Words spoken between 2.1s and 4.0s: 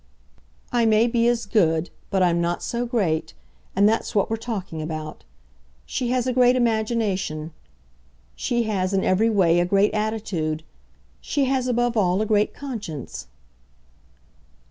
I'm not so great and